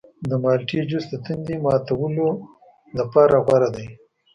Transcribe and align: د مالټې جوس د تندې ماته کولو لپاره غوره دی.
د 0.29 0.31
مالټې 0.43 0.79
جوس 0.89 1.05
د 1.09 1.13
تندې 1.25 1.55
ماته 1.65 1.93
کولو 1.99 2.29
لپاره 2.99 3.35
غوره 3.45 3.69
دی. 3.75 3.87